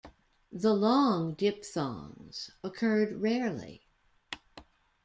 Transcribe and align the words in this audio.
The 0.51 0.73
long 0.73 1.35
diphthongs 1.35 2.49
occurred 2.63 3.21
rarely. 3.21 3.83